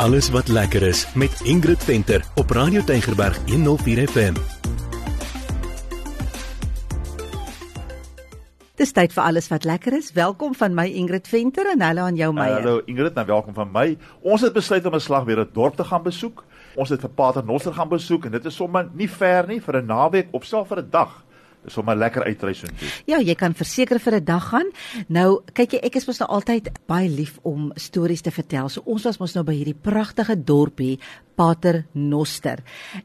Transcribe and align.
Alles 0.00 0.30
wat 0.30 0.48
lekker 0.48 0.82
is 0.82 1.14
met 1.14 1.40
Ingrid 1.44 1.84
Venter 1.84 2.24
op 2.34 2.50
Radio 2.50 2.80
Tygerberg 2.84 3.36
104 3.46 4.08
FM. 4.08 4.34
Dis 8.80 8.94
tyd 8.96 9.12
vir 9.12 9.22
alles 9.22 9.50
wat 9.52 9.66
lekker 9.68 9.92
is. 9.98 10.08
Welkom 10.16 10.54
van 10.56 10.72
my 10.74 10.86
Ingrid 10.88 11.28
Venter 11.28 11.68
en 11.74 11.84
hallo 11.84 12.08
aan 12.08 12.16
jou 12.16 12.32
Meyer. 12.32 12.62
Hallo 12.62 12.80
Ingrid, 12.88 13.14
nou 13.14 13.26
welkom 13.26 13.54
van 13.54 13.68
my. 13.72 13.98
Ons 14.24 14.40
het 14.40 14.56
besluit 14.56 14.86
om 14.88 14.96
'n 14.96 15.00
slag 15.00 15.24
weer 15.28 15.44
'n 15.44 15.50
dorp 15.52 15.76
te 15.76 15.84
gaan 15.84 16.02
besoek. 16.02 16.44
Ons 16.74 16.88
het 16.88 17.00
vir 17.00 17.10
Pater 17.10 17.44
Nosser 17.44 17.74
gaan 17.74 17.88
besoek 17.88 18.24
en 18.24 18.30
dit 18.30 18.44
is 18.44 18.56
sommer 18.56 18.88
nie 18.92 19.10
ver 19.10 19.46
nie 19.46 19.60
vir 19.60 19.82
'n 19.82 19.86
naweek 19.86 20.28
of 20.30 20.44
selfs 20.44 20.68
vir 20.68 20.78
'n 20.78 20.90
dag. 20.90 21.24
Sommer 21.66 21.96
lekker 21.96 22.24
uitreis 22.24 22.60
toe. 22.60 22.70
Ja, 23.06 23.18
jy 23.20 23.34
kan 23.36 23.54
verseker 23.54 24.00
vir 24.00 24.14
'n 24.14 24.24
dag 24.24 24.48
gaan. 24.48 24.70
Nou, 25.08 25.42
kyk 25.52 25.72
jy, 25.72 25.80
ek 25.82 25.96
is 25.96 26.06
mos 26.06 26.18
nou 26.20 26.28
altyd 26.28 26.70
baie 26.86 27.08
lief 27.08 27.38
om 27.42 27.72
stories 27.76 28.22
te 28.22 28.30
vertel. 28.30 28.68
So 28.68 28.82
ons 28.86 29.04
was 29.04 29.18
mos 29.18 29.34
nou 29.34 29.44
by 29.44 29.52
hierdie 29.52 29.74
pragtige 29.74 30.36
dorpie 30.44 30.98
Pater 31.34 31.86
Noster. 31.92 32.58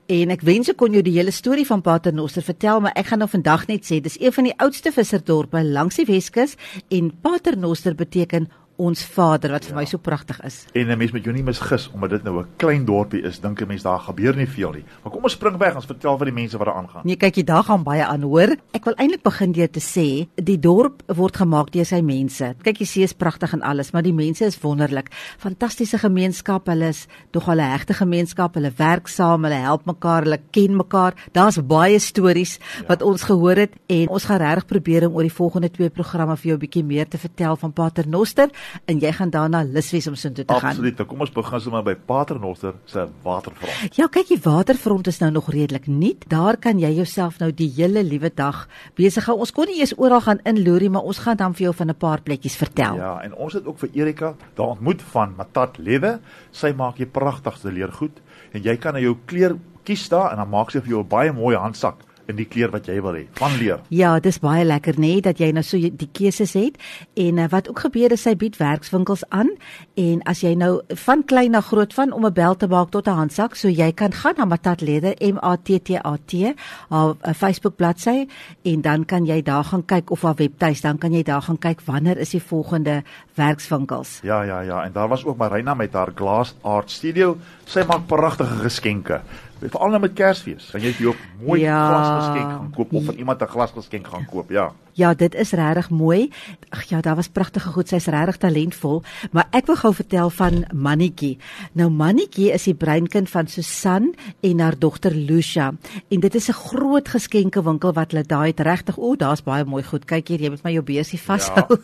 En 0.08 0.32
ek 0.32 0.42
wens 0.42 0.70
ek 0.70 0.78
kon 0.78 0.92
jou 0.92 1.02
die 1.02 1.16
hele 1.18 1.32
storie 1.32 1.66
van 1.66 1.82
Pater 1.82 2.14
Noster 2.14 2.42
vertel, 2.42 2.82
maar 2.82 2.92
ek 2.96 3.06
gaan 3.06 3.20
nou 3.20 3.30
vandag 3.30 3.68
net 3.68 3.86
sê 3.86 4.02
dis 4.02 4.20
een 4.20 4.32
van 4.32 4.44
die 4.44 4.58
oudste 4.58 4.92
visserdorpe 4.92 5.64
langs 5.64 5.96
die 5.96 6.06
Weskus 6.06 6.56
en 6.90 7.12
Pater 7.22 7.58
Noster 7.58 7.96
beteken 7.96 8.50
ons 8.78 9.04
Vader 9.16 9.54
wat 9.56 9.66
vir 9.66 9.76
ja. 9.76 9.80
my 9.80 9.86
so 9.88 9.98
pragtig 9.98 10.40
is. 10.44 10.66
En 10.74 10.90
'n 10.92 10.98
mens 10.98 11.12
moet 11.12 11.24
jou 11.24 11.34
nie 11.34 11.44
misgis 11.44 11.90
omdat 11.94 12.10
dit 12.10 12.24
nou 12.24 12.40
'n 12.40 12.48
klein 12.58 12.86
dorpie 12.86 13.22
is, 13.24 13.40
dink 13.40 13.62
'n 13.62 13.68
mens 13.68 13.84
daar 13.84 14.00
gebeur 14.00 14.36
nie 14.36 14.48
veel 14.48 14.72
nie. 14.72 14.84
Maar 15.04 15.12
kom 15.12 15.24
ons 15.24 15.34
spring 15.34 15.58
weg, 15.58 15.76
ons 15.76 15.86
vertel 15.86 16.18
vir 16.18 16.26
die 16.26 16.34
mense 16.34 16.58
wat 16.58 16.68
daar 16.68 16.76
aangaan. 16.76 17.02
Nee, 17.04 17.16
kyk 17.16 17.36
jy 17.36 17.44
daar 17.44 17.64
gaan 17.64 17.84
baie 17.84 18.06
aan, 18.06 18.22
hoor. 18.22 18.56
Ek 18.74 18.86
wil 18.86 18.94
eintlik 18.98 19.24
begin 19.24 19.52
deur 19.52 19.70
te 19.70 19.80
sê, 19.80 20.28
die 20.36 20.60
dorp 20.60 21.04
word 21.08 21.38
gemaak 21.38 21.72
deur 21.72 21.86
sy 21.86 22.02
mense. 22.02 22.56
Kyk 22.64 22.80
jy 22.80 22.86
sien 22.86 23.04
is 23.04 23.14
pragtig 23.14 23.54
en 23.54 23.62
alles, 23.62 23.92
maar 23.92 24.04
die 24.04 24.14
mense 24.14 24.46
is 24.46 24.60
wonderlik. 24.60 25.10
Fantastiese 25.38 25.98
gemeenskap, 25.98 26.68
hulle 26.68 26.88
is 26.88 27.08
tog 27.32 27.48
al 27.48 27.60
'n 27.60 27.72
hegte 27.72 27.94
gemeenskap, 27.94 28.56
hulle 28.56 28.72
werk 28.78 29.08
saam, 29.08 29.44
hulle 29.44 29.62
help 29.62 29.86
mekaar, 29.86 30.24
hulle 30.24 30.40
ken 30.52 30.76
mekaar. 30.76 31.14
Daar's 31.32 31.58
baie 31.58 32.00
stories 32.00 32.58
ja. 32.58 32.86
wat 32.88 33.02
ons 33.02 33.24
gehoor 33.24 33.56
het 33.56 33.74
en 33.88 34.10
ons 34.10 34.26
gaan 34.26 34.38
regtig 34.38 34.66
probeer 34.66 35.08
om 35.08 35.16
oor 35.16 35.24
die 35.24 35.40
volgende 35.42 35.72
twee 35.72 35.90
programme 35.90 36.38
vir 36.38 36.48
jou 36.48 36.58
'n 36.58 36.60
bietjie 36.60 36.84
meer 36.84 37.08
te 37.08 37.18
vertel 37.18 37.56
van 37.56 37.74
Pater 37.74 38.08
Noster 38.08 38.50
en 38.86 39.00
jy 39.00 39.12
gaan 39.12 39.30
daarna 39.30 39.64
lus 39.64 39.92
wees 39.92 40.08
om 40.08 40.16
so 40.16 40.28
intoe 40.28 40.46
te 40.46 40.54
Absoluut. 40.54 40.62
gaan. 40.62 40.70
Absoluut. 40.72 40.98
Nou, 40.98 41.08
kom 41.08 41.22
ons 41.22 41.32
begin 41.32 41.62
sommer 41.62 41.84
by 41.84 41.96
Paternoster 41.96 42.74
se 42.86 43.08
waterfront. 43.24 43.96
Ja, 43.96 44.08
kyk, 44.08 44.28
die 44.28 44.40
waterfront 44.44 45.08
is 45.08 45.20
nou 45.20 45.32
nog 45.32 45.50
redelik 45.52 45.88
nuut. 45.88 46.26
Daar 46.28 46.58
kan 46.58 46.80
jy 46.80 46.92
jouself 46.96 47.40
nou 47.40 47.52
die 47.52 47.72
hele 47.76 48.04
liewe 48.04 48.32
dag 48.34 48.68
besig 48.96 49.26
hou. 49.26 49.38
Ons 49.40 49.52
kon 49.52 49.66
nie 49.66 49.80
eers 49.80 49.94
oral 49.98 50.22
gaan 50.22 50.40
inloerie, 50.44 50.90
maar 50.90 51.04
ons 51.04 51.18
gaan 51.20 51.38
dan 51.38 51.54
vir 51.54 51.64
jou 51.70 51.74
van 51.74 51.90
'n 51.90 51.96
paar 51.96 52.22
plekkies 52.22 52.56
vertel. 52.56 52.96
Ja, 52.96 53.20
en 53.24 53.34
ons 53.34 53.54
het 53.54 53.66
ook 53.66 53.80
vir 53.80 53.90
Erika 53.94 54.36
daar 54.56 54.68
ontmoet 54.68 55.02
van 55.02 55.34
Matat 55.38 55.78
Lewe. 55.78 56.20
Sy 56.52 56.74
maak 56.74 56.98
jy 56.98 57.06
pragtigste 57.06 57.72
leergoed 57.72 58.22
en 58.54 58.62
jy 58.62 58.78
kan 58.78 58.94
nou 58.94 59.04
jou 59.04 59.18
kleur 59.26 59.58
kies 59.84 60.10
daar 60.10 60.32
en 60.32 60.38
dan 60.38 60.50
maak 60.50 60.72
sy 60.72 60.80
vir 60.82 60.90
jou 60.90 61.04
'n 61.04 61.08
baie 61.08 61.32
mooi 61.32 61.56
handsak 61.56 61.96
in 62.28 62.36
die 62.36 62.46
kleur 62.46 62.72
wat 62.74 62.88
jy 62.88 63.02
wil 63.02 63.14
hê 63.18 63.26
van 63.40 63.58
leer. 63.60 63.82
Ja, 63.90 64.20
dis 64.20 64.40
baie 64.40 64.66
lekker 64.66 64.98
nê 65.00 65.16
nee, 65.16 65.22
dat 65.22 65.40
jy 65.40 65.52
nou 65.56 65.64
so 65.64 65.78
die 65.78 66.10
keuses 66.12 66.56
het. 66.58 66.78
En 67.14 67.38
uh, 67.38 67.48
wat 67.52 67.70
ook 67.70 67.80
gebeur 67.88 68.12
is 68.16 68.26
sy 68.26 68.36
bied 68.40 68.58
werkswinkels 68.58 69.24
aan 69.30 69.52
en 70.00 70.22
as 70.26 70.42
jy 70.44 70.56
nou 70.58 70.82
van 71.06 71.24
klein 71.28 71.52
na 71.56 71.62
groot 71.62 71.94
van 71.94 72.12
om 72.12 72.26
'n 72.26 72.34
bel 72.34 72.56
te 72.56 72.68
maak 72.68 72.92
tot 72.92 73.08
'n 73.08 73.20
handsak, 73.22 73.56
so 73.56 73.68
jy 73.68 73.92
kan 73.92 74.12
gaan 74.12 74.36
na 74.38 74.46
Matat 74.46 74.82
Leder 74.82 75.16
M 75.22 75.38
A 75.44 75.56
T 75.58 75.80
T 75.84 75.98
A 76.06 76.18
T 76.26 76.56
haar 76.90 77.16
uh, 77.28 77.34
Facebook 77.34 77.76
bladsy 77.76 78.28
en 78.64 78.82
dan 78.82 79.06
kan 79.06 79.26
jy 79.26 79.42
daar 79.42 79.64
gaan 79.64 79.86
kyk 79.86 80.12
of 80.12 80.22
haar 80.22 80.36
webtuis, 80.36 80.82
dan 80.82 80.98
kan 80.98 81.14
jy 81.14 81.24
daar 81.24 81.42
gaan 81.42 81.58
kyk 81.58 81.82
wanneer 81.86 82.18
is 82.18 82.30
die 82.30 82.42
volgende 82.42 83.04
werkswinkels. 83.36 84.20
Ja, 84.24 84.42
ja, 84.42 84.62
ja, 84.62 84.84
en 84.84 84.92
daar 84.92 85.08
was 85.08 85.26
ook 85.26 85.38
Marina 85.38 85.74
met 85.74 85.94
haar 85.94 86.12
Glass 86.16 86.56
Art 86.62 86.92
Studio. 86.92 87.38
Sy 87.66 87.84
maak 87.88 88.08
pragtige 88.08 88.64
geskenke 88.64 89.22
veral 89.60 89.90
nou 89.90 90.00
met 90.04 90.14
Kersfees, 90.14 90.70
kan 90.72 90.84
jy 90.84 90.92
vir 90.98 91.06
jou 91.08 91.14
mooi 91.42 91.62
ja. 91.62 91.78
glasgeskenk 91.90 92.50
gaan 92.52 92.72
koop 92.76 92.94
of 92.94 93.06
vir 93.06 93.16
iemand 93.16 93.42
'n 93.42 93.48
glasgeskenk 93.48 94.08
gaan 94.08 94.26
koop, 94.26 94.50
ja. 94.52 94.72
Ja, 94.96 95.14
dit 95.14 95.36
is 95.36 95.52
regtig 95.52 95.90
mooi. 95.90 96.32
Ag 96.70 96.84
ja, 96.88 97.02
daar 97.02 97.16
was 97.16 97.28
pragtige 97.28 97.70
goed. 97.70 97.88
Sy's 97.88 98.08
regtig 98.08 98.38
talentvol, 98.38 99.04
maar 99.32 99.48
ek 99.52 99.66
wil 99.66 99.76
gou 99.76 99.94
vertel 99.94 100.30
van 100.30 100.64
Mannetjie. 100.72 101.38
Nou 101.74 101.90
Mannetjie 101.90 102.54
is 102.54 102.64
die 102.64 102.76
breinkind 102.76 103.30
van 103.30 103.48
Susan 103.48 104.16
en 104.42 104.60
haar 104.60 104.80
dogter 104.80 105.12
Lucia. 105.12 105.74
En 106.10 106.20
dit 106.20 106.36
is 106.36 106.48
'n 106.48 106.54
groot 106.54 107.08
geskenkewinkel 107.08 107.94
wat 107.94 108.12
hulle 108.12 108.24
daai 108.24 108.48
het 108.48 108.60
regtig. 108.60 108.98
O, 108.98 109.16
daar's 109.16 109.44
baie 109.44 109.66
mooi 109.66 109.84
goed. 109.84 110.06
Kyk 110.06 110.28
hier, 110.28 110.42
jy 110.42 110.50
moet 110.50 110.64
my 110.64 110.72
jou 110.72 110.84
beursie 110.84 111.20
vashou. 111.20 111.80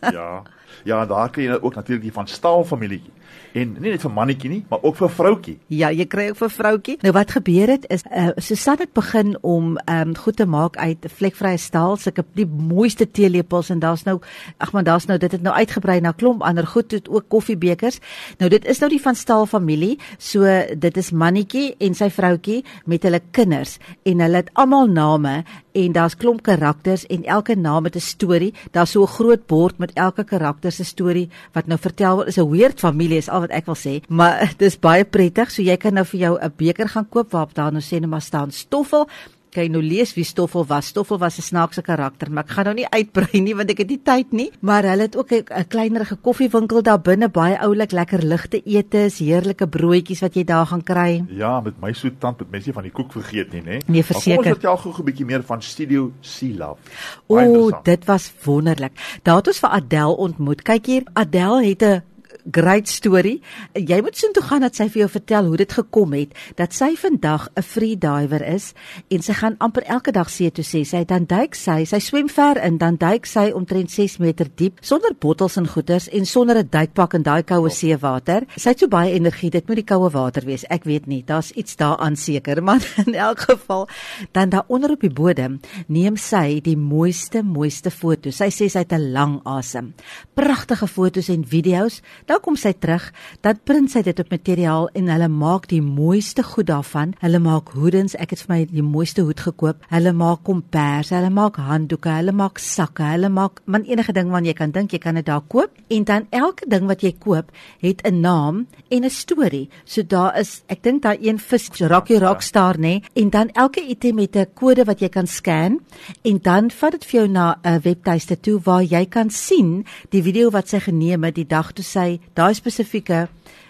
Ja. 0.00 0.10
ja. 0.10 0.42
Ja, 0.84 1.06
daar 1.06 1.30
kry 1.30 1.42
jy 1.42 1.48
nou 1.54 1.62
ook 1.62 1.74
natuurlik 1.74 2.04
die 2.04 2.12
van 2.12 2.26
Staal 2.26 2.64
familietjie. 2.64 3.12
En 3.56 3.72
nie 3.80 3.92
net 3.92 4.02
vir 4.04 4.12
mannetjie 4.12 4.50
nie, 4.50 4.60
maar 4.68 4.82
ook 4.84 4.98
vir 4.98 5.10
vroutjie. 5.16 5.54
Ja, 5.72 5.88
jy 5.94 6.04
kry 6.12 6.28
ook 6.30 6.38
vir 6.42 6.52
vroutjie. 6.52 6.96
Nou 7.04 7.12
wat 7.16 7.32
gebeur 7.32 7.72
het 7.72 7.86
is 7.92 8.04
uh, 8.10 8.28
Susan 8.36 8.82
het 8.82 8.92
begin 8.96 9.36
om 9.40 9.76
ehm 9.86 10.10
um, 10.10 10.16
goed 10.16 10.36
te 10.36 10.46
maak 10.46 10.76
uit 10.76 11.06
vlekvrye 11.18 11.56
staal, 11.60 11.96
sulke 11.96 12.24
die 12.36 12.46
mooiste 12.46 13.06
teelepels 13.10 13.70
en 13.72 13.80
daar's 13.80 14.04
nou 14.04 14.18
ag 14.58 14.72
man, 14.72 14.84
daar's 14.84 15.06
nou 15.08 15.18
dit 15.18 15.32
het 15.32 15.42
nou 15.42 15.54
uitgebrei 15.54 16.00
na 16.00 16.12
klomp 16.12 16.44
ander 16.44 16.66
goed, 16.66 16.92
het 16.92 17.08
ook 17.08 17.28
koffiebekers. 17.32 17.98
Nou 18.38 18.50
dit 18.52 18.64
is 18.64 18.80
nou 18.82 18.90
die 18.92 19.00
van 19.00 19.16
Staal 19.16 19.46
familie. 19.46 19.96
So 20.18 20.44
dit 20.76 20.96
is 20.96 21.12
mannetjie 21.12 21.74
en 21.80 21.94
sy 21.94 22.10
vroutjie 22.10 22.64
met 22.84 23.02
hulle 23.08 23.22
kinders 23.30 23.78
en 24.04 24.20
hulle 24.20 24.44
het 24.44 24.52
almal 24.54 24.86
name 24.86 25.44
en 25.76 25.92
daar's 25.92 26.16
klomp 26.16 26.42
karakters 26.42 27.06
en 27.12 27.24
elke 27.24 27.56
naam 27.56 27.84
het 27.84 27.96
'n 27.96 28.00
storie. 28.00 28.54
Daar's 28.72 28.90
so 28.90 29.02
'n 29.02 29.06
groot 29.16 29.46
bord 29.46 29.78
met 29.78 29.92
elke 29.94 30.24
karakter 30.24 30.55
se 30.70 30.84
storie 30.84 31.28
wat 31.52 31.66
nou 31.66 31.78
vertel 31.78 32.16
word. 32.16 32.28
Is 32.28 32.38
'n 32.38 32.50
weird 32.50 32.80
familie 32.80 33.18
is 33.18 33.28
al 33.28 33.40
wat 33.40 33.50
ek 33.50 33.66
wil 33.66 33.74
sê, 33.74 34.02
maar 34.08 34.46
dit 34.58 34.66
is 34.66 34.78
baie 34.78 35.04
prettig. 35.04 35.50
So 35.50 35.62
jy 35.62 35.76
kan 35.76 35.94
nou 35.94 36.04
vir 36.04 36.20
jou 36.20 36.38
'n 36.38 36.52
beker 36.56 36.88
gaan 36.88 37.08
koop 37.08 37.32
waarop 37.32 37.54
daar 37.54 37.72
nou 37.72 37.82
sê 37.82 38.00
net 38.00 38.10
maar 38.10 38.22
staan 38.22 38.50
stoffel 38.50 39.08
Kyk 39.56 39.70
nou 39.72 39.80
lees 39.80 40.10
wie 40.12 40.24
Stoffel 40.24 40.66
was. 40.68 40.90
Stoffel 40.92 41.18
was 41.18 41.38
'n 41.38 41.42
snaakse 41.42 41.82
karakter, 41.82 42.30
maar 42.30 42.44
ek 42.44 42.50
gaan 42.50 42.64
nou 42.64 42.74
nie 42.74 42.88
uitbrei 42.90 43.40
nie 43.40 43.54
want 43.54 43.70
ek 43.70 43.78
het 43.78 43.88
nie 43.88 44.02
tyd 44.02 44.32
nie. 44.32 44.50
Maar 44.60 44.82
hulle 44.84 45.02
het 45.02 45.16
ook 45.16 45.32
'n 45.32 45.66
kleinerige 45.68 46.16
koffiewinkel 46.16 46.82
daar 46.82 47.00
binne, 47.00 47.28
baie 47.28 47.58
oulik, 47.58 47.92
lekker 47.92 48.22
ligte 48.22 48.62
etes, 48.64 49.18
heerlike 49.18 49.66
broodjies 49.66 50.20
wat 50.20 50.34
jy 50.34 50.44
daar 50.44 50.66
gaan 50.66 50.82
kry. 50.82 51.24
Ja, 51.28 51.60
met 51.60 51.80
my 51.80 51.92
soet 51.92 52.20
tand 52.20 52.38
met 52.38 52.50
mense 52.50 52.72
van 52.72 52.82
die 52.82 52.92
koek 52.92 53.12
vergeet 53.12 53.52
nie, 53.52 53.62
né? 53.62 53.80
Nee, 53.86 54.04
verseker. 54.04 54.38
Ons 54.38 54.46
vertel 54.46 54.76
gou 54.76 54.92
'n 54.98 55.04
bietjie 55.04 55.26
meer 55.26 55.42
van 55.42 55.62
Studio 55.62 56.12
Sea 56.20 56.56
Love. 56.56 56.80
O, 57.26 57.70
dit 57.82 58.04
was 58.04 58.32
wonderlik. 58.44 58.92
Daar 59.22 59.36
het 59.36 59.46
ons 59.46 59.58
vir 59.58 59.70
Adèle 59.70 60.16
ontmoet. 60.16 60.62
Kyk 60.62 60.86
hier, 60.86 61.02
Adèle 61.14 61.64
het 61.64 61.82
'n 61.82 62.02
great 62.50 62.88
story. 62.88 63.40
Jy 63.74 64.00
moet 64.02 64.16
sien 64.16 64.32
toe 64.32 64.42
gaan 64.42 64.60
dat 64.60 64.76
sy 64.78 64.88
vir 64.88 65.04
jou 65.04 65.08
vertel 65.10 65.48
hoe 65.50 65.56
dit 65.56 65.72
gekom 65.72 66.12
het 66.16 66.34
dat 66.56 66.74
sy 66.74 66.94
vandag 66.96 67.48
'n 67.56 67.62
free 67.62 67.96
diver 67.96 68.42
is 68.42 68.72
en 69.10 69.22
sy 69.22 69.32
gaan 69.32 69.56
amper 69.58 69.82
elke 69.82 70.12
dag 70.12 70.30
see 70.30 70.50
toe 70.50 70.64
sê 70.64 70.84
sy 70.84 71.04
dan 71.04 71.26
duik 71.26 71.54
sy, 71.54 71.84
sy 71.84 71.98
swem 71.98 72.28
ver 72.28 72.56
in, 72.62 72.78
dan 72.78 72.96
duik 72.96 73.26
sy 73.26 73.50
omtrent 73.54 73.90
6 73.90 74.18
meter 74.18 74.46
diep 74.56 74.78
sonder 74.80 75.14
bottels 75.18 75.56
en 75.56 75.66
goeders 75.66 76.08
en 76.08 76.26
sonder 76.26 76.58
'n 76.58 76.68
duikpak 76.70 77.14
in 77.14 77.22
daai 77.22 77.42
koue 77.42 77.70
seewater. 77.70 78.46
Sy 78.56 78.68
het 78.70 78.78
so 78.78 78.88
baie 78.88 79.12
energie, 79.12 79.50
dit 79.50 79.68
moet 79.68 79.76
die 79.76 79.84
koue 79.84 80.10
water 80.10 80.42
wees. 80.44 80.64
Ek 80.70 80.84
weet 80.84 81.06
nie, 81.06 81.22
daar's 81.24 81.50
iets 81.50 81.76
daaraan 81.76 82.16
seker, 82.16 82.62
maar 82.66 82.82
in 83.06 83.14
elk 83.14 83.40
geval 83.40 83.88
dan 84.32 84.48
daar 84.48 84.64
onder 84.68 84.90
op 84.90 85.00
die 85.00 85.10
bodem 85.10 85.60
neem 85.88 86.16
sy 86.16 86.60
die 86.60 86.76
mooiste 86.76 87.42
mooiste 87.42 87.90
foto's. 87.90 88.36
Sy 88.36 88.50
sê 88.50 88.68
sy 88.68 88.78
het 88.78 88.92
'n 88.92 89.12
lang 89.12 89.40
asem. 89.44 89.94
Pragtige 90.34 90.86
foto's 90.86 91.28
en 91.28 91.44
video's. 91.44 92.02
Nou 92.36 92.42
kom 92.44 92.56
sy 92.60 92.74
terug, 92.76 93.00
dan 93.40 93.56
print 93.64 93.88
sy 93.88 94.02
dit 94.04 94.18
op 94.20 94.28
materiaal 94.28 94.90
en 95.00 95.06
hulle 95.08 95.26
maak 95.32 95.70
die 95.70 95.80
mooiste 95.80 96.42
goed 96.44 96.66
daarvan. 96.68 97.14
Hulle 97.22 97.38
maak 97.40 97.70
hoedens, 97.72 98.12
ek 98.20 98.34
het 98.34 98.42
vir 98.42 98.50
my 98.50 98.58
die 98.68 98.82
mooiste 98.84 99.22
hoed 99.24 99.40
gekoop. 99.40 99.78
Hulle 99.88 100.12
maak 100.12 100.42
komperse, 100.44 101.14
hulle 101.16 101.30
maak 101.32 101.56
handdoeke, 101.56 102.12
hulle 102.12 102.34
maak 102.36 102.60
sakke, 102.60 103.06
hulle 103.14 103.30
maak 103.32 103.62
man 103.64 103.86
enige 103.88 104.12
ding 104.12 104.28
wat 104.34 104.44
jy 104.44 104.52
kan 104.58 104.74
dink 104.74 104.92
jy 104.92 105.00
kan 105.00 105.16
dit 105.16 105.24
daar 105.24 105.46
koop. 105.48 105.72
En 105.88 106.04
dan 106.04 106.26
elke 106.28 106.68
ding 106.68 106.84
wat 106.90 107.06
jy 107.06 107.14
koop, 107.16 107.48
het 107.80 108.04
'n 108.04 108.20
naam 108.20 108.66
en 108.90 109.04
'n 109.04 109.10
storie. 109.10 109.70
So 109.86 110.02
daar 110.02 110.36
is, 110.38 110.62
ek 110.68 110.82
dink 110.82 111.02
daar 111.02 111.16
een 111.18 111.38
vis 111.38 111.70
Rocky 111.80 112.18
Rockstar 112.18 112.76
nê, 112.76 113.00
en 113.14 113.30
dan 113.30 113.48
elke 113.54 113.80
item 113.80 114.18
het 114.18 114.36
'n 114.36 114.52
kode 114.54 114.84
wat 114.84 115.00
jy 115.00 115.08
kan 115.08 115.26
scan 115.26 115.80
en 116.22 116.38
dan 116.42 116.70
vat 116.70 116.92
dit 116.92 117.04
vir 117.04 117.20
jou 117.20 117.28
na 117.28 117.56
'n 117.64 117.80
webtuiste 117.80 118.36
toe 118.40 118.60
waar 118.60 118.82
jy 118.82 119.06
kan 119.06 119.30
sien 119.30 119.86
die 120.10 120.22
video 120.22 120.50
wat 120.50 120.68
sy 120.68 120.80
geneem 120.80 121.24
het 121.24 121.34
die 121.34 121.46
dag 121.46 121.72
toe 121.72 121.84
sy 121.84 122.20
daai 122.34 122.54
spesifieke 122.54 123.26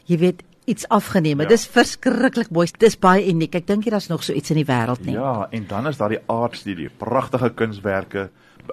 jy 0.06 0.18
weet 0.18 0.42
iets 0.66 0.88
afgeneem. 0.88 1.40
Ja. 1.40 1.50
Dis 1.50 1.66
verskriklik 1.70 2.50
mooi. 2.54 2.66
Dis 2.78 2.98
baie 2.98 3.22
uniek. 3.30 3.54
Ek 3.54 3.68
dink 3.68 3.86
jy 3.86 3.94
daar's 3.94 4.10
nog 4.10 4.24
so 4.26 4.34
iets 4.34 4.50
in 4.50 4.60
die 4.60 4.66
wêreld 4.66 5.04
nie. 5.06 5.14
Ja, 5.14 5.46
en 5.54 5.66
dan 5.70 5.86
is 5.90 6.00
daar 6.00 6.14
die 6.14 6.22
art 6.32 6.58
studio, 6.58 6.90
pragtige 6.98 7.52
kunswerke. 7.54 8.28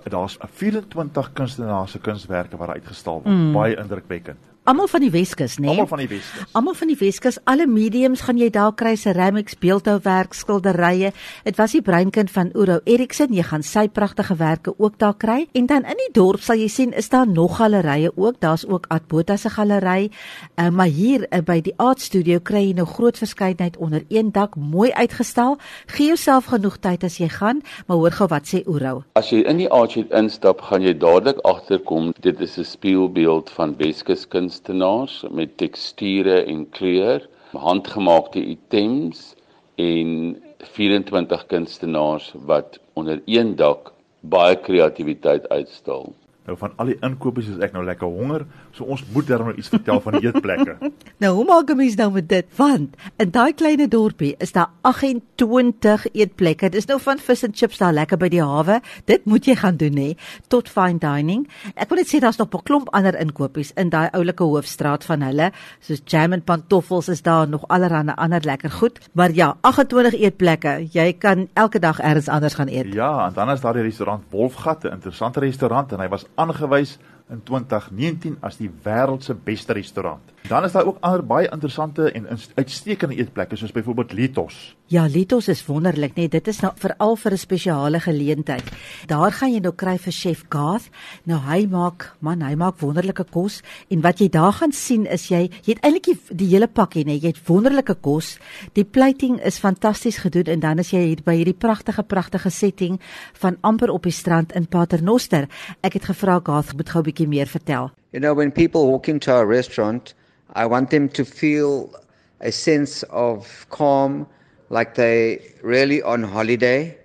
Daar's 0.10 0.40
24 0.58 1.34
kunstenaars 1.38 1.94
se 1.94 2.02
kunswerke 2.02 2.58
wat 2.58 2.74
uitgestal 2.80 3.22
word. 3.22 3.30
Mm. 3.30 3.54
Baie 3.54 3.78
indrukwekkend. 3.78 4.53
Almal 4.64 4.88
van 4.88 5.02
die 5.04 5.12
Weskus, 5.12 5.58
né? 5.58 5.66
Nee? 5.66 5.70
Almal 5.70 5.88
van 5.88 6.00
die 6.00 6.08
Weskus. 6.08 6.48
Almal 6.52 6.74
van 6.74 6.88
die 6.88 6.98
Weskus, 7.00 7.38
alle 7.44 7.68
mediums 7.68 8.22
gaan 8.24 8.38
jy 8.40 8.50
daar 8.54 8.74
kry 8.80 8.96
ceramics, 8.96 9.58
beeldhouwerk, 9.60 10.34
skilderye. 10.34 11.12
Dit 11.44 11.58
was 11.60 11.76
die 11.76 11.82
breinkind 11.84 12.32
van 12.32 12.52
Uro 12.56 12.80
Erikson. 12.88 13.34
Jy 13.36 13.44
gaan 13.50 13.66
sy 13.68 13.88
pragtige 13.92 14.38
werke 14.40 14.74
ook 14.78 14.98
daar 15.02 15.18
kry. 15.20 15.48
En 15.54 15.68
dan 15.68 15.84
in 15.90 16.00
die 16.00 16.12
dorp 16.16 16.44
sal 16.44 16.62
jy 16.62 16.70
sien 16.72 16.94
is 16.96 17.10
daar 17.12 17.28
nog 17.28 17.58
gallerye 17.58 18.12
ook. 18.16 18.40
Daar's 18.40 18.66
ook 18.68 18.88
Adbota 18.94 19.38
se 19.38 19.50
galery. 19.50 20.12
Uh, 20.56 20.70
maar 20.70 20.92
hier 20.92 21.28
uh, 21.30 21.42
by 21.44 21.60
die 21.62 21.74
Art 21.78 22.02
Studio 22.02 22.40
kry 22.40 22.64
jy 22.70 22.78
nou 22.78 22.88
groot 22.88 23.18
verskeidenheid 23.20 23.78
onder 23.78 24.06
een 24.10 24.32
dak, 24.32 24.56
mooi 24.56 24.92
uitgestal. 24.92 25.58
Gee 25.92 26.14
jouself 26.14 26.48
genoeg 26.54 26.80
tyd 26.80 27.04
as 27.04 27.20
jy 27.20 27.28
gaan, 27.34 27.62
maar 27.88 28.00
hoor 28.00 28.16
gou 28.16 28.30
wat 28.32 28.48
sê 28.48 28.64
Uro. 28.64 29.04
As 29.20 29.32
jy 29.34 29.44
in 29.44 29.60
die 29.60 29.70
Art 29.70 29.92
Studio 29.92 30.18
instap, 30.24 30.64
gaan 30.70 30.86
jy 30.86 30.96
dadelik 30.98 31.44
agterkom 31.48 32.14
dit 32.24 32.40
is 32.40 32.58
'n 32.58 32.64
spieelbeeld 32.64 33.50
van 33.50 33.76
Weskus 33.78 34.26
kunstenaars 34.54 35.24
met 35.32 35.58
teksture 35.58 36.44
en 36.46 36.70
kleur, 36.70 37.28
handgemaakte 37.52 38.40
items 38.40 39.34
en 39.76 40.38
24 40.58 41.46
kunstenaars 41.46 42.34
wat 42.46 42.80
onder 42.94 43.22
een 43.26 43.56
dak 43.56 43.94
baie 44.22 44.56
kreatiwiteit 44.56 45.50
uitstal. 45.50 46.14
Nou 46.44 46.58
van 46.60 46.74
al 46.76 46.90
die 46.92 46.98
inkopies 47.00 47.48
is 47.54 47.62
ek 47.64 47.72
nou 47.72 47.86
lekker 47.88 48.10
honger, 48.10 48.44
so 48.76 48.84
ons 48.92 49.04
moet 49.14 49.28
darm 49.28 49.48
nou 49.48 49.56
iets 49.56 49.70
vertel 49.72 50.02
van 50.04 50.18
die 50.18 50.28
eetplekke. 50.28 50.76
nou, 51.24 51.32
hoe 51.38 51.46
maak 51.48 51.70
'n 51.72 51.78
mens 51.80 51.96
nou 51.96 52.10
met 52.12 52.28
dit? 52.28 52.46
Want 52.58 52.98
in 53.18 53.32
daai 53.32 53.54
klein 53.54 53.88
dorpie 53.90 54.36
is 54.40 54.52
daar 54.52 54.70
28 54.82 56.08
eetplekke. 56.12 56.70
Dis 56.70 56.86
nou 56.86 57.00
van 57.00 57.18
vis 57.18 57.44
en 57.44 57.54
chips 57.56 57.78
daar 57.78 57.94
lekker 57.94 58.18
by 58.18 58.28
die 58.28 58.44
hawe. 58.44 58.82
Dit 59.06 59.26
moet 59.26 59.46
jy 59.46 59.56
gaan 59.56 59.78
doen 59.78 59.96
hè, 59.98 60.16
tot 60.48 60.68
fine 60.70 61.00
dining. 61.00 61.48
Ek 61.76 61.90
wil 61.90 61.98
net 61.98 62.12
sê 62.12 62.20
daar's 62.20 62.38
nog 62.38 62.52
'n 62.52 62.64
klomp 62.64 62.90
ander 62.92 63.16
inkopies 63.16 63.72
in 63.76 63.90
daai 63.90 64.10
oulike 64.12 64.44
hoofstraat 64.44 65.04
van 65.06 65.22
hulle, 65.22 65.52
soos 65.80 66.02
jam 66.06 66.34
en 66.34 66.44
pantoffels 66.44 67.08
is 67.08 67.22
daar 67.22 67.48
nog 67.48 67.68
allerlei 67.68 68.12
ander 68.16 68.42
lekker 68.44 68.72
goed. 68.72 69.00
Maar 69.14 69.32
ja, 69.32 69.56
28 69.62 70.14
eetplekke. 70.20 70.88
Jy 70.92 71.14
kan 71.14 71.48
elke 71.54 71.80
dag 71.80 72.00
elders 72.00 72.28
anders 72.28 72.54
gaan 72.54 72.68
eet. 72.68 72.94
Ja, 72.94 73.28
en 73.28 73.34
dan 73.34 73.50
is 73.50 73.62
daar 73.62 73.74
die 73.74 73.84
restaurant 73.84 74.24
Wolfgat, 74.30 74.84
'n 74.84 74.92
interessante 74.92 75.40
restaurant 75.40 75.92
en 75.92 76.00
hy 76.00 76.08
was 76.08 76.26
aangewys 76.36 76.98
in 77.30 77.42
2019 77.44 78.38
as 78.42 78.58
die 78.58 78.72
wêreld 78.84 79.24
se 79.24 79.36
beste 79.36 79.74
restaurant. 79.74 80.33
Dan 80.48 80.64
is 80.64 80.72
daar 80.72 80.86
ook 80.86 80.98
ander 81.00 81.26
baie 81.26 81.48
interessante 81.48 82.12
en 82.12 82.28
uitstekende 82.56 83.16
eetplekke 83.16 83.56
soos 83.56 83.72
byvoorbeeld 83.72 84.12
Litos. 84.12 84.76
Ja, 84.92 85.06
Litos 85.08 85.48
is 85.48 85.66
wonderlik, 85.66 86.16
nee, 86.16 86.28
dit 86.28 86.48
is 86.48 86.60
nou 86.60 86.74
veral 86.76 87.16
vir 87.16 87.32
'n 87.32 87.38
spesiale 87.38 88.00
geleentheid. 88.00 88.64
Daar 89.08 89.32
gaan 89.32 89.54
jy 89.54 89.60
nou 89.60 89.74
kry 89.76 89.98
vir 89.98 90.12
chef 90.12 90.44
Garth. 90.50 90.90
Nou 91.24 91.40
hy 91.40 91.66
maak, 91.66 92.16
man, 92.20 92.42
hy 92.42 92.56
maak 92.56 92.80
wonderlike 92.80 93.24
kos 93.24 93.62
en 93.90 94.02
wat 94.02 94.20
jy 94.20 94.30
daar 94.30 94.52
gaan 94.54 94.72
sien 94.72 95.06
is 95.06 95.28
jy 95.28 95.50
jy 95.64 95.74
het 95.74 95.84
eintlik 95.84 96.04
die, 96.04 96.20
die 96.36 96.48
hele 96.48 96.68
pakkie, 96.68 97.06
nee, 97.06 97.20
jy 97.20 97.28
het 97.28 97.48
wonderlike 97.48 97.96
kos. 98.02 98.38
Die 98.74 98.86
plating 98.86 99.40
is 99.40 99.58
fantasties 99.58 100.18
gedoen 100.18 100.46
en 100.46 100.60
dan 100.60 100.80
is 100.80 100.92
jy 100.92 101.00
hier 101.00 101.24
by 101.24 101.36
hierdie 101.36 101.58
pragtige 101.58 102.04
pragtige 102.04 102.50
setting 102.50 103.00
van 103.34 103.58
amper 103.62 103.90
op 103.90 104.04
die 104.04 104.12
strand 104.12 104.52
in 104.52 104.68
Paternoster. 104.68 105.48
Ek 105.82 105.94
het 105.94 106.06
gevra 106.06 106.42
Garth 106.44 106.74
moet 106.76 106.90
gou 106.90 107.00
'n 107.00 107.06
bietjie 107.06 107.28
meer 107.28 107.48
vertel. 107.48 107.92
You 108.12 108.20
know 108.20 108.36
when 108.36 108.52
people 108.52 108.86
walk 108.86 109.08
into 109.08 109.32
our 109.32 109.48
restaurant 109.48 110.14
I 110.54 110.66
want 110.66 110.90
them 110.90 111.10
to 111.10 111.26
feel 111.26 111.94
a 112.42 112.52
sense 112.52 113.04
of 113.04 113.66
calm, 113.70 114.28
like 114.70 114.96
they 114.96 115.54
really 115.64 116.02
on 116.02 116.24
holiday, 116.24 116.98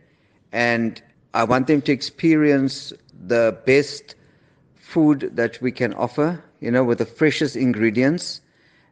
and 0.53 1.01
I 1.35 1.45
want 1.45 1.67
them 1.67 1.83
to 1.83 1.93
experience 1.93 2.93
the 3.27 3.57
best 3.65 4.15
food 4.77 5.31
that 5.35 5.61
we 5.61 5.73
can 5.73 5.95
offer, 5.95 6.43
you 6.61 6.71
know, 6.71 6.85
with 6.85 6.99
the 6.99 7.07
freshest 7.07 7.57
ingredients, 7.57 8.41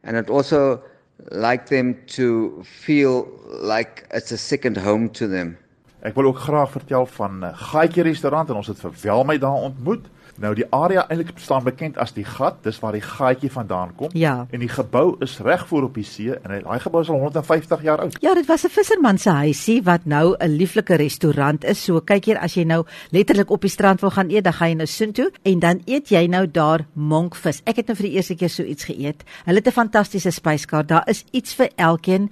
and 0.04 0.16
I'd 0.16 0.30
also 0.30 0.82
like 1.30 1.68
them 1.68 1.96
to 2.08 2.62
feel 2.62 3.28
like 3.46 4.06
it's 4.10 4.30
a 4.32 4.38
second 4.38 4.76
home 4.76 5.08
to 5.10 5.26
them. 5.26 5.58
Ek 6.04 6.14
wil 6.14 6.28
ook 6.30 6.38
graag 6.38 6.70
vertel 6.70 7.06
van 7.06 7.38
'n 7.38 7.44
uh, 7.44 7.56
Gaaitjie 7.56 8.02
restaurant 8.02 8.48
en 8.48 8.56
ons 8.56 8.66
het 8.66 8.78
vir 8.78 8.92
Welmy 9.02 9.38
daar 9.38 9.62
ontmoet. 9.68 10.06
Nou 10.42 10.52
die 10.54 10.66
area 10.74 11.06
eintlik 11.08 11.38
staan 11.40 11.64
bekend 11.64 11.96
as 11.98 12.12
die 12.12 12.24
gat, 12.24 12.58
dis 12.66 12.78
waar 12.82 12.92
die 12.92 13.04
gaatjie 13.04 13.50
vandaan 13.52 13.94
kom. 13.96 14.10
Ja. 14.12 14.46
En 14.50 14.60
die 14.60 14.68
gebou 14.68 15.16
is 15.24 15.38
reg 15.44 15.66
voor 15.68 15.88
op 15.88 15.94
die 15.96 16.04
see 16.04 16.34
en 16.36 16.54
daai 16.64 16.80
gebou 16.80 17.02
is 17.02 17.10
al 17.12 17.20
150 17.22 17.82
jaar 17.82 18.04
oud. 18.04 18.18
Ja, 18.20 18.34
dit 18.34 18.46
was 18.46 18.64
'n 18.64 18.68
visserman 18.68 19.18
se 19.18 19.30
huisie 19.30 19.82
wat 19.82 20.04
nou 20.04 20.36
'n 20.38 20.56
lieflike 20.56 20.94
restaurant 20.94 21.64
is. 21.64 21.84
So 21.84 22.00
kyk 22.00 22.24
hier 22.24 22.38
as 22.38 22.54
jy 22.54 22.64
nou 22.64 22.84
letterlik 23.10 23.50
op 23.50 23.60
die 23.60 23.70
strand 23.70 24.00
wil 24.00 24.10
gaan 24.10 24.30
eet, 24.30 24.44
dan 24.44 24.52
gaan 24.52 24.68
jy 24.68 24.74
nou 24.74 24.86
soontoe 24.86 25.30
en 25.42 25.58
dan 25.58 25.80
eet 25.84 26.08
jy 26.08 26.26
nou 26.26 26.50
daar 26.50 26.86
monkvis. 26.92 27.60
Ek 27.64 27.76
het 27.76 27.86
nou 27.86 27.96
vir 27.96 28.06
die 28.06 28.16
eerste 28.16 28.34
keer 28.34 28.50
so 28.50 28.62
iets 28.62 28.84
geëet. 28.84 29.24
Hulle 29.44 29.58
het 29.58 29.66
'n 29.66 29.70
fantastiese 29.70 30.30
spyskaart. 30.30 30.88
Daar 30.88 31.08
is 31.08 31.24
iets 31.30 31.54
vir 31.54 31.68
elkeen 31.76 32.30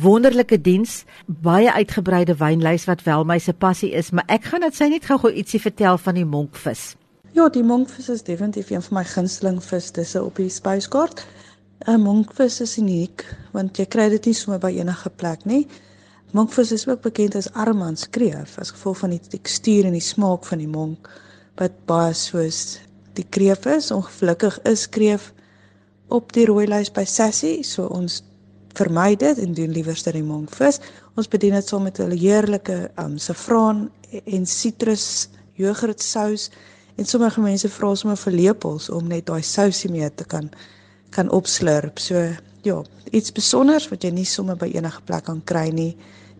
wonderlike 0.00 0.60
diens, 0.60 1.04
baie 1.26 1.72
uitgebreide 1.72 2.34
wynlys 2.34 2.84
wat 2.84 3.02
wel 3.02 3.24
my 3.24 3.38
se 3.38 3.52
passie 3.52 3.92
is, 3.94 4.10
maar 4.10 4.24
ek 4.26 4.44
gaan 4.44 4.60
dit 4.60 4.74
sy 4.74 4.88
net 4.90 5.06
gou-gou 5.06 5.32
ietsie 5.32 5.60
vertel 5.60 5.98
van 5.98 6.14
die 6.14 6.24
monkvis. 6.24 6.94
Ja, 7.34 7.48
die 7.50 7.64
monkvis 7.66 8.08
is 8.08 8.22
definitief 8.22 8.68
een 8.70 8.82
van 8.82 9.00
my 9.00 9.02
gunsteling 9.10 9.56
vis 9.58 9.88
dis 9.92 10.12
op 10.14 10.36
die 10.38 10.50
spyskaart. 10.54 11.24
'n 11.90 11.98
Monkvis 12.00 12.60
is 12.60 12.76
uniek 12.78 13.24
want 13.52 13.76
jy 13.76 13.86
kry 13.90 14.04
dit 14.08 14.26
nie 14.26 14.34
sommer 14.38 14.60
by 14.62 14.70
enige 14.70 15.10
plek 15.10 15.42
nie. 15.44 15.66
Monkvis 16.30 16.70
is 16.72 16.86
ook 16.86 17.00
bekend 17.02 17.34
as 17.34 17.50
armandskreef 17.52 18.54
as 18.58 18.70
gevolg 18.70 18.98
van 18.98 19.10
die 19.10 19.20
tekstuur 19.20 19.84
en 19.84 19.92
die 19.92 20.00
smaak 20.00 20.46
van 20.46 20.58
die 20.62 20.68
monk 20.68 21.10
wat 21.58 21.72
baie 21.86 22.12
soos 22.14 22.78
die 23.18 23.26
kreef 23.28 23.66
is. 23.66 23.90
Ongelukkig 23.90 24.60
is 24.62 24.88
kreef 24.88 25.32
op 26.08 26.32
die 26.32 26.46
rooi 26.46 26.66
lys 26.66 26.92
by 26.92 27.04
Sassy, 27.04 27.62
so 27.62 27.86
ons 27.86 28.22
vermy 28.74 29.16
dit 29.16 29.38
en 29.38 29.54
doen 29.54 29.74
liewer 29.74 29.96
ster 29.96 30.12
die 30.12 30.22
monkvis. 30.22 30.78
Ons 31.16 31.28
bedien 31.28 31.54
dit 31.54 31.66
saam 31.66 31.82
met 31.82 31.98
'n 31.98 32.14
heerlike 32.14 32.90
um 32.96 33.18
saffraan 33.18 33.90
en 34.24 34.46
sitrus 34.46 35.28
jogurtsous 35.52 36.50
En 36.96 37.04
sommige 37.04 37.40
mense 37.42 37.68
vra 37.68 37.94
sommer 37.98 38.18
vir 38.20 38.32
lepels 38.32 38.90
om 38.94 39.08
net 39.10 39.26
daai 39.26 39.42
sousie 39.42 39.90
mee 39.90 40.10
te 40.14 40.24
kan 40.24 40.50
kan 41.14 41.30
opslurp. 41.30 41.98
So 41.98 42.20
ja, 42.66 42.76
iets 43.10 43.32
spesiaals 43.32 43.88
wat 43.90 44.04
jy 44.04 44.12
nie 44.14 44.26
sommer 44.26 44.58
by 44.58 44.70
enige 44.74 45.02
plek 45.06 45.26
kan 45.26 45.42
kry 45.46 45.68
nie, 45.74 45.94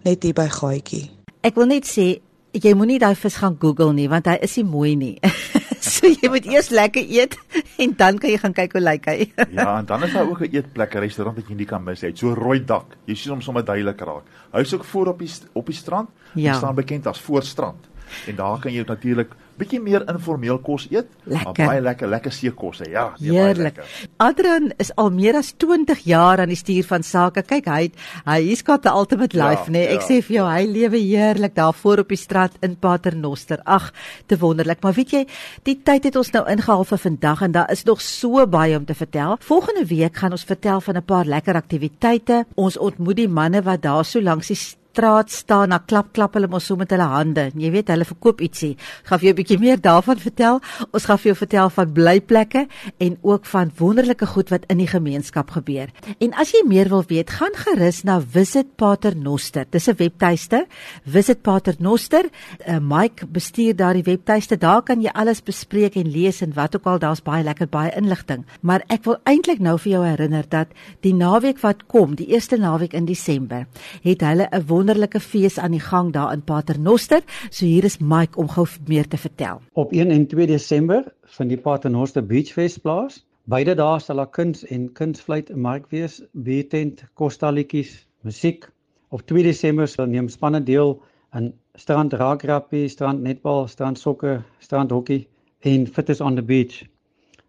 net 0.07 0.23
hier 0.23 0.35
by 0.35 0.47
Gaaitjie. 0.51 1.09
Ek 1.45 1.59
wil 1.59 1.71
net 1.71 1.87
sê 1.91 2.07
jy 2.55 2.73
moenie 2.79 3.01
daai 3.03 3.15
vis 3.19 3.39
gaan 3.43 3.57
Google 3.59 3.93
nie 3.97 4.07
want 4.11 4.31
hy 4.31 4.37
is 4.47 4.55
nie 4.61 4.67
mooi 4.69 4.95
nie. 4.99 5.15
so 5.95 6.07
jy 6.07 6.31
moet 6.31 6.47
eers 6.47 6.71
lekker 6.75 7.03
eet 7.03 7.35
en 7.83 7.95
dan 7.99 8.19
kan 8.23 8.31
jy 8.31 8.39
gaan 8.43 8.55
kyk 8.55 8.77
hoe 8.79 8.83
lyk 8.83 9.09
hy. 9.11 9.19
ja, 9.59 9.69
en 9.81 9.89
dan 9.91 10.07
is 10.07 10.15
daar 10.15 10.31
ook 10.31 10.47
'n 10.47 10.55
eetplek, 10.55 10.95
'n 10.95 11.07
restaurant 11.07 11.37
wat 11.37 11.51
jy 11.51 11.57
nie 11.59 11.67
kan 11.67 11.83
mis 11.83 12.01
nie. 12.01 12.09
Hy 12.09 12.13
het 12.15 12.23
so 12.23 12.35
rooi 12.35 12.61
dak. 12.65 12.95
Jy 13.07 13.15
sien 13.15 13.33
hom 13.35 13.43
sommer 13.43 13.65
duidelik 13.65 14.01
raak. 14.01 14.31
Hy 14.53 14.61
is 14.61 14.75
ook 14.75 14.85
voor 14.85 15.09
op 15.15 15.19
die 15.19 15.31
op 15.53 15.67
die 15.67 15.75
strand. 15.75 16.09
Ja. 16.35 16.53
Hy 16.53 16.59
staan 16.59 16.75
bekend 16.75 17.07
as 17.07 17.21
Voorstrand. 17.21 17.91
En 18.27 18.37
daar 18.37 18.59
kan 18.61 18.73
jy 18.73 18.85
natuurlik 18.87 19.35
bietjie 19.59 19.81
meer 19.83 20.05
informeel 20.11 20.59
kos 20.65 20.87
eet, 20.91 21.09
lekker. 21.25 21.45
maar 21.45 21.71
baie 21.73 21.83
lekker 21.85 22.09
lekker 22.09 22.33
seekosse. 22.35 22.89
Ja, 22.91 23.07
nee, 23.19 23.37
heerlik. 23.39 23.81
Adrian 24.23 24.73
is 24.83 24.93
al 25.01 25.11
meer 25.15 25.39
as 25.39 25.53
20 25.63 26.05
jaar 26.09 26.43
aan 26.43 26.53
die 26.53 26.59
stuur 26.59 26.87
van 26.89 27.07
sake. 27.07 27.45
Kyk, 27.47 27.69
hy 27.71 27.91
hy 28.27 28.39
hier's 28.43 28.65
got 28.67 28.83
the 28.83 28.93
ultimate 28.93 29.37
ja, 29.37 29.49
life, 29.49 29.67
ja, 29.69 29.77
nee. 29.77 29.87
Ek 29.95 30.03
ja. 30.03 30.09
sê 30.09 30.21
vir 30.27 30.37
jou, 30.39 30.47
hy 30.51 30.67
lewe 30.69 31.01
heerlik 31.01 31.57
daar 31.59 31.75
voor 31.75 32.05
op 32.05 32.13
die 32.13 32.21
straat 32.21 32.57
in 32.67 32.77
Paternoster. 32.77 33.63
Ag, 33.65 33.91
te 34.27 34.39
wonderlik. 34.41 34.83
Maar 34.85 34.97
weet 34.99 35.17
jy, 35.17 35.25
die 35.69 35.79
tyd 35.87 36.11
het 36.11 36.17
ons 36.21 36.33
nou 36.35 36.45
ingehaal 36.51 36.87
vir 36.93 37.03
vandag 37.09 37.45
en 37.49 37.57
daar 37.57 37.73
is 37.73 37.85
nog 37.89 38.03
so 38.05 38.47
baie 38.47 38.77
om 38.77 38.87
te 38.89 38.97
vertel. 38.99 39.39
Volgende 39.45 39.87
week 39.91 40.23
gaan 40.23 40.37
ons 40.37 40.47
vertel 40.49 40.81
van 40.81 40.97
'n 40.97 41.05
paar 41.05 41.25
lekker 41.25 41.55
aktiwiteite. 41.55 42.45
Ons 42.55 42.79
ontmoet 42.79 43.17
die 43.17 43.29
manne 43.29 43.63
wat 43.63 43.83
daar 43.83 44.05
so 44.05 44.21
langs 44.21 44.49
die 44.49 44.59
straat 44.95 45.33
staan, 45.35 45.73
na 45.75 45.81
klap 45.83 46.13
klap 46.15 46.37
hulle 46.39 46.49
mos 46.51 46.69
so 46.69 46.79
met 46.79 46.93
hulle 46.95 47.07
hande. 47.11 47.49
Jy 47.59 47.71
weet, 47.75 47.91
hulle 47.91 48.07
verkoop 48.07 48.43
ietsie. 48.45 48.75
Gaan 49.09 49.19
vir 49.19 49.27
jou 49.29 49.35
'n 49.35 49.41
bietjie 49.43 49.59
meer 49.59 49.81
daarvan 49.81 50.19
vertel. 50.19 50.61
Ons 50.93 51.05
gaan 51.05 51.19
vir 51.19 51.33
jou 51.33 51.37
vertel 51.37 51.71
van 51.71 51.93
blyplekke 51.93 52.67
en 52.99 53.19
ook 53.23 53.45
van 53.47 53.73
wonderlike 53.79 54.27
goed 54.27 54.51
wat 54.51 54.65
in 54.69 54.79
die 54.79 54.87
gemeenskap 54.87 55.51
gebeur. 55.51 55.89
En 56.21 56.33
as 56.35 56.53
jy 56.53 56.63
meer 56.67 56.89
wil 56.89 57.05
weet, 57.09 57.31
gaan 57.31 57.55
gerus 57.55 58.05
na 58.05 58.21
Visit 58.21 58.77
Paternoster. 58.77 59.67
Dis 59.71 59.89
'n 59.89 59.97
webtuiste. 59.97 60.67
Visit 61.05 61.43
Paternoster. 61.43 62.25
Uh, 62.67 62.79
Mike 62.79 63.27
bestuur 63.27 63.77
daardie 63.77 64.05
webtuiste. 64.05 64.57
Daar 64.57 64.83
kan 64.83 65.01
jy 65.01 65.11
alles 65.13 65.43
bespreek 65.43 65.97
en 65.97 66.11
lees 66.11 66.41
en 66.41 66.53
wat 66.55 66.77
ook 66.77 66.87
al, 66.87 66.99
daar's 66.99 67.23
baie 67.23 67.43
lekker 67.43 67.69
baie 67.69 67.91
inligting. 67.97 68.45
Maar 68.61 68.83
ek 68.89 69.05
wil 69.05 69.17
eintlik 69.25 69.59
nou 69.59 69.79
vir 69.79 69.93
jou 69.93 70.05
herinner 70.05 70.45
dat 70.49 70.69
die 71.01 71.15
naweek 71.15 71.61
wat 71.61 71.87
kom, 71.87 72.15
die 72.15 72.27
eerste 72.27 72.57
naweek 72.57 72.93
in 72.93 73.05
Desember, 73.05 73.67
het 74.03 74.21
hulle 74.21 74.49
'n 74.51 74.65
wonderlike 74.85 75.21
fees 75.21 75.57
aan 75.59 75.73
die 75.73 75.81
gang 75.81 76.13
daar 76.13 76.33
in 76.33 76.43
Paternoster. 76.45 77.23
So 77.49 77.65
hier 77.65 77.85
is 77.85 77.99
Mike 77.99 78.37
om 78.37 78.49
gou 78.53 78.67
meer 78.87 79.09
te 79.09 79.17
vertel. 79.17 79.63
Op 79.73 79.93
1 79.93 80.11
en 80.11 80.27
2 80.27 80.47
Desember 80.47 81.05
vind 81.25 81.49
die 81.49 81.59
Paternoster 81.59 82.27
Beach 82.27 82.53
Fest 82.53 82.83
plaas. 82.83 83.23
Beide 83.49 83.75
dae 83.75 84.01
sal 84.01 84.21
daar 84.21 84.29
kuns 84.29 84.65
en 84.69 84.93
kunstvleit 84.93 85.49
in 85.51 85.61
mark 85.61 85.89
wees, 85.89 86.21
biertent, 86.33 87.05
kostalletjies, 87.15 88.07
musiek. 88.21 88.69
Op 89.09 89.25
2 89.25 89.43
Desember 89.43 89.89
sal 89.89 90.07
neem 90.13 90.29
spanne 90.29 90.61
deel 90.61 90.99
in 91.33 91.55
strand 91.81 92.13
rugby, 92.13 92.85
strand 92.89 93.23
netbal, 93.25 93.65
strand 93.69 93.99
sokker, 93.99 94.45
strand 94.61 94.93
hokkie 94.93 95.25
en 95.65 95.87
fitness 95.87 96.21
on 96.21 96.37
the 96.37 96.43
beach. 96.43 96.85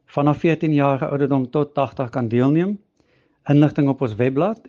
vanaf 0.05 0.37
14 0.39 0.73
jaar 0.73 1.09
ouderdom 1.09 1.49
tot 1.49 1.73
80 1.73 2.09
kan 2.09 2.27
deelneem. 2.27 2.79
Inligting 3.51 3.89
op 3.89 4.01
ons 4.01 4.15
webblad 4.15 4.61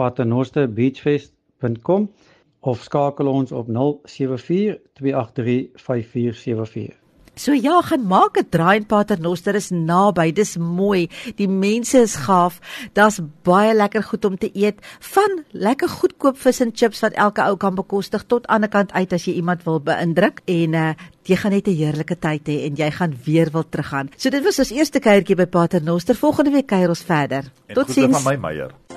www.paternosterbeachfest.com 0.00 2.10
of 2.60 2.82
skakel 2.82 3.26
ons 3.26 3.52
op 3.52 3.66
074 4.04 4.78
283 4.92 5.68
5474. 5.74 6.98
So 7.34 7.54
ja, 7.56 7.80
gaan 7.80 8.06
maak 8.06 8.36
'n 8.36 8.46
draai 8.50 8.76
in 8.76 8.86
Paternoster 8.86 9.54
is 9.54 9.70
naby. 9.70 10.32
Dis 10.32 10.56
mooi. 10.56 11.08
Die 11.36 11.48
mense 11.48 11.98
is 11.98 12.14
gaaf. 12.14 12.58
Daar's 12.92 13.20
baie 13.42 13.74
lekker 13.74 14.02
goed 14.02 14.24
om 14.24 14.38
te 14.38 14.50
eet. 14.52 14.74
Van 14.98 15.44
lekker 15.50 15.88
goedkoop 15.88 16.38
vis 16.38 16.60
en 16.60 16.70
chips 16.74 17.00
wat 17.00 17.12
elke 17.12 17.42
ou 17.42 17.56
kan 17.56 17.74
bekostig 17.74 18.24
tot 18.26 18.46
aan 18.46 18.60
die 18.60 18.70
kant 18.70 18.92
uit 18.92 19.12
as 19.12 19.24
jy 19.24 19.32
iemand 19.32 19.64
wil 19.64 19.80
beïndruk 19.80 20.40
en 20.44 20.74
uh 20.74 20.92
jy 21.22 21.36
gaan 21.36 21.52
net 21.52 21.68
'n 21.68 21.76
heerlike 21.76 22.18
tyd 22.18 22.48
hê 22.48 22.64
en 22.66 22.74
jy 22.74 22.90
gaan 22.90 23.14
weer 23.24 23.50
wil 23.52 23.68
teruggaan. 23.68 24.10
So 24.16 24.30
dit 24.30 24.44
was 24.44 24.58
ons 24.58 24.70
eerste 24.70 24.98
kuiertjie 24.98 25.36
by 25.36 25.46
Paternoster. 25.46 26.14
Volgende 26.14 26.50
week 26.50 26.66
kuier 26.66 26.88
ons 26.88 27.02
verder. 27.02 27.44
En 27.66 27.74
Totsiens. 27.74 28.22
van 28.22 28.34
my 28.34 28.48
Meyer. 28.48 28.89